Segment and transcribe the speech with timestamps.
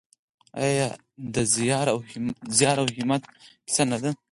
[0.65, 0.87] آیا
[1.33, 1.87] د زیار
[2.81, 3.23] او همت
[3.65, 4.11] کیسه نه ده؟